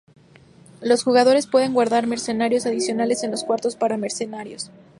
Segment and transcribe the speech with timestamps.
[0.81, 4.71] Los jugadores pueden guardar mercenarios adicionales en los cuartos para mercenarios.